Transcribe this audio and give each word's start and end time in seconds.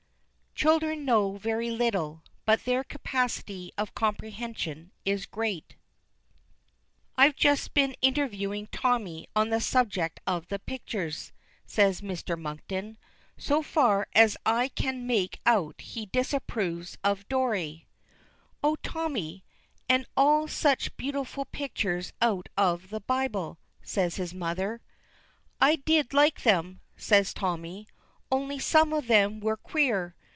"Children 0.53 1.05
know 1.05 1.37
very 1.37 1.71
little; 1.71 2.21
but 2.45 2.65
their 2.65 2.83
capacity 2.83 3.71
of 3.79 3.95
comprehension 3.95 4.91
is 5.03 5.25
great." 5.25 5.75
"I've 7.17 7.35
just 7.35 7.73
been 7.73 7.95
interviewing 7.99 8.67
Tommy 8.67 9.27
on 9.35 9.49
the 9.49 9.59
subject 9.59 10.19
of 10.27 10.49
the 10.49 10.59
pictures," 10.59 11.31
says 11.65 12.01
Mr. 12.01 12.39
Monkton. 12.39 12.99
"So 13.39 13.63
far 13.63 14.07
as 14.13 14.37
I 14.45 14.67
can 14.67 15.07
make 15.07 15.39
out 15.47 15.81
he 15.81 16.05
disapproves 16.05 16.95
of 17.03 17.27
Doré." 17.27 17.85
"Oh! 18.61 18.75
Tommy! 18.83 19.43
and 19.89 20.05
all 20.15 20.47
such 20.47 20.95
beautiful 20.95 21.45
pictures 21.45 22.13
out 22.21 22.49
of 22.55 22.91
the 22.91 22.99
Bible," 23.01 23.57
says 23.81 24.17
his 24.17 24.31
mother. 24.33 24.79
"I 25.59 25.77
did 25.77 26.13
like 26.13 26.43
them," 26.43 26.81
says 26.95 27.33
Tommy. 27.33 27.87
"Only 28.31 28.59
some 28.59 28.93
of 28.93 29.07
them 29.07 29.39
were 29.39 29.57
queer. 29.57 30.13